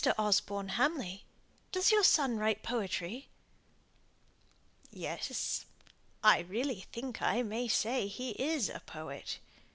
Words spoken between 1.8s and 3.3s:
your son write poetry?"